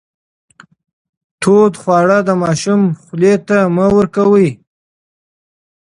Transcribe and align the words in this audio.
تود 1.41 1.73
خواړه 1.81 2.17
د 2.23 2.29
ماشوم 2.41 2.81
خولې 3.01 3.33
ته 3.47 3.57
مه 3.75 3.85
ورکوئ. 3.97 4.49